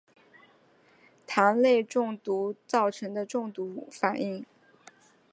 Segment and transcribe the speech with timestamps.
[1.27, 4.43] 蕈类中毒造成的中毒反应。